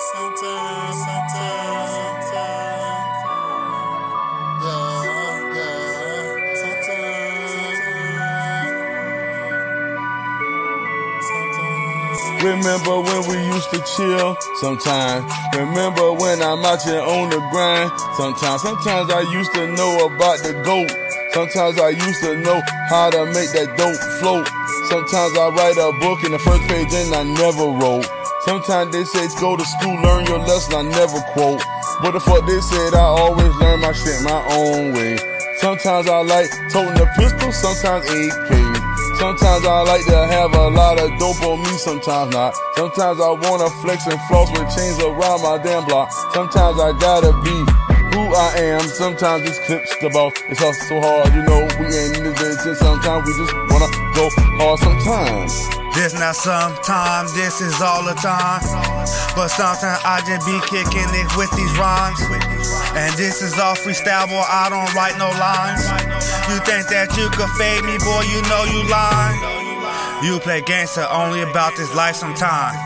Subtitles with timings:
[0.00, 3.20] Sometimes, sometimes, sometimes.
[4.64, 6.56] Yeah, yeah.
[6.56, 7.60] Sometimes.
[12.42, 14.36] Remember when we used to chill?
[14.54, 15.30] Sometimes.
[15.54, 17.92] Remember when I'm out here on the grind?
[18.16, 18.62] Sometimes.
[18.62, 20.90] Sometimes I used to know about the goat.
[21.34, 24.48] Sometimes I used to know how to make that dope float.
[24.88, 28.19] Sometimes I write a book in the first page and I never wrote.
[28.44, 31.60] Sometimes they say go to school, learn your lesson, I never quote.
[32.00, 35.18] But the fuck they said I always learn my shit my own way.
[35.58, 38.50] Sometimes I like toting a pistol, sometimes AK.
[39.20, 42.56] Sometimes I like to have a lot of dope on me, sometimes not.
[42.76, 46.10] Sometimes I wanna flex and floss with chains around my damn block.
[46.32, 47.56] Sometimes I gotta be
[48.16, 48.80] who I am.
[48.88, 50.32] Sometimes it's clips ball.
[50.48, 51.68] It's all so hard, you know.
[51.78, 54.28] We ain't in this and sometimes we just wanna go
[54.60, 54.78] hard.
[54.78, 55.52] Sometimes.
[55.96, 58.62] This not sometimes, this is all the time.
[59.34, 62.20] But sometimes I just be kicking it with these rhymes.
[62.94, 65.82] And this is all freestyle, boy, I don't write no lines.
[66.46, 69.40] You think that you could fade me, boy, you know you lying.
[70.22, 72.76] You play gangster only about this life sometime.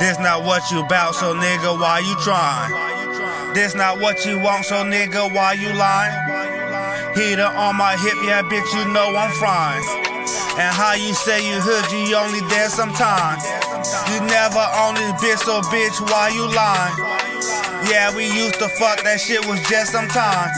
[0.00, 3.54] This not what you bout, so nigga, why you trying?
[3.54, 6.16] This not what you want, so nigga, why you lying?
[7.14, 10.09] Heater on my hip, yeah, bitch, you know I'm frying.
[10.60, 13.40] And how you say you hood, you only there sometimes.
[14.12, 16.92] You never own this bitch, so bitch, why you lying?
[17.88, 20.52] Yeah, we used to fuck, that shit was just some time.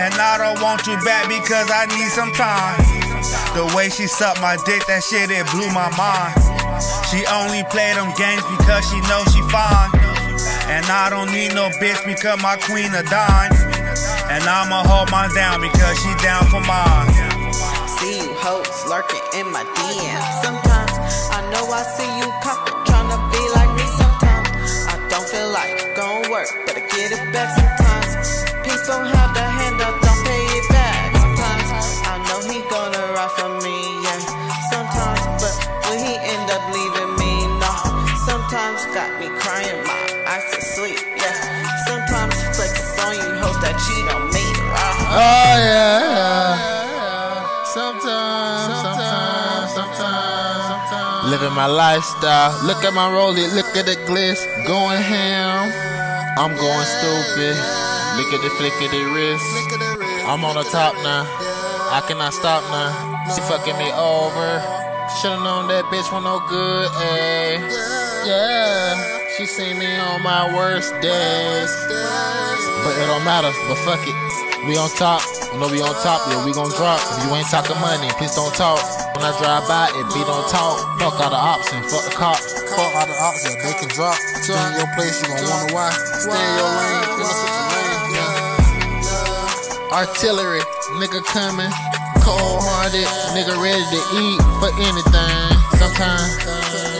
[0.00, 2.80] And I don't want you back because I need some time.
[3.52, 6.32] The way she sucked my dick, that shit, it blew my mind.
[7.12, 9.92] She only play them games because she knows she fine.
[10.72, 13.52] And I don't need no bitch because my queen a dime.
[14.32, 17.27] And I'ma hold mine down because she down for mine.
[18.48, 20.24] Hoes lurking in my DM.
[20.40, 20.96] Sometimes
[21.36, 23.84] I know I see you copping, tryna be like me.
[24.00, 27.52] Sometimes I don't feel like going work, but I get it back.
[27.60, 29.80] Sometimes people have the hand
[51.28, 52.56] Living my lifestyle.
[52.64, 54.40] Look at my rollie, look at the glitz.
[54.66, 55.68] Going ham.
[56.40, 57.52] I'm going stupid.
[58.16, 59.44] Look at the flick of the wrist.
[60.24, 61.28] I'm on the top now.
[61.92, 62.90] I cannot stop now.
[63.34, 64.64] She fucking me over.
[65.20, 67.60] Should've known that bitch was no good, ayy.
[68.24, 68.96] Yeah.
[69.36, 71.72] She seen me on my worst days.
[72.82, 74.16] But it don't matter, but fuck it.
[74.66, 75.20] We on top,
[75.52, 77.00] you know we on top, yeah, we gon' drop.
[77.00, 78.80] If you ain't talking money, please don't talk.
[79.16, 80.76] When I drive by, it be don't talk.
[81.00, 82.44] Fuck all the ops and fuck the cops.
[82.74, 84.16] Fuck all the ops, yeah, they can drop.
[84.44, 85.90] Stay in your place, you gon' wonder why.
[86.20, 87.96] Stay in your lane, you know switch your lane.
[88.12, 89.96] Yeah.
[89.96, 90.62] Artillery,
[91.00, 91.72] nigga coming.
[92.20, 95.48] Cold hearted, nigga ready to eat for anything.
[95.80, 96.28] Sometimes,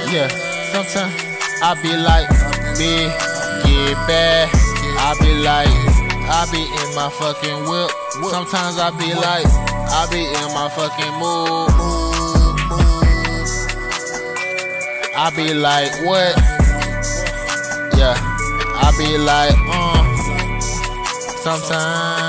[0.08, 0.28] yeah,
[0.72, 1.12] sometimes
[1.60, 2.28] I be like,
[2.80, 3.12] big,
[3.68, 4.48] get bad.
[5.00, 5.97] I be like,
[6.30, 7.90] I be in my fucking whip.
[8.30, 11.68] Sometimes I be like, I be in my fucking mood.
[15.16, 16.36] I be like, what?
[17.98, 20.04] Yeah, I be like, uh.
[21.42, 22.27] Sometimes.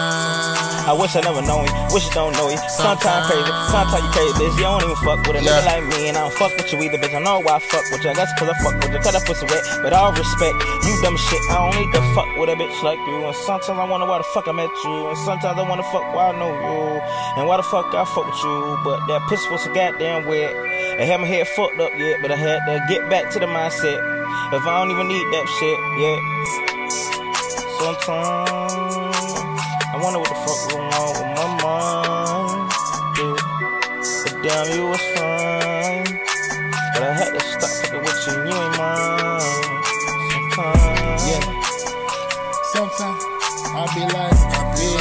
[0.90, 2.58] I wish I never know you, wish you don't know you.
[2.66, 4.58] Sometimes crazy, sometimes you crazy, bitch.
[4.58, 5.62] You don't even fuck with a Yeah.
[5.62, 7.14] nigga like me, and I don't fuck with you either, bitch.
[7.14, 8.10] I know why I fuck with you.
[8.10, 9.62] I guess cause I fuck with you, cause I pussy wet.
[9.86, 11.42] But all respect, you dumb shit.
[11.54, 13.22] I don't need to fuck with a bitch like you.
[13.22, 15.10] And sometimes I wonder why the fuck I met you.
[15.14, 17.02] And sometimes I wanna fuck why I know you.
[17.38, 18.80] And why the fuck I fuck with you.
[18.84, 20.50] But that pussy was so goddamn wet.
[20.98, 23.46] I had my head fucked up yet, but I had to get back to the
[23.46, 24.02] mindset.
[24.58, 26.18] If I don't even need that shit, yeah.
[27.78, 28.89] Sometimes
[34.59, 36.03] But you was fine.
[36.92, 39.40] But I had to stop fucking with you, you ain't mine.
[40.51, 41.24] Sometimes.
[41.31, 41.48] Yeah.
[42.74, 43.24] Sometimes
[43.72, 44.36] I be like,
[44.84, 45.00] yeah,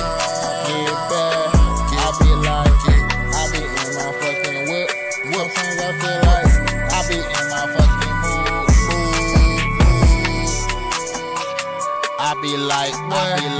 [0.62, 1.50] get back.
[1.90, 2.70] I be like,
[3.34, 4.88] I be in my fucking whip.
[5.26, 6.54] Sometimes I feel like
[6.94, 8.46] I be in my fucking mood.
[8.86, 9.18] mood,
[9.74, 10.54] mood.
[12.20, 13.57] I be like, I be like.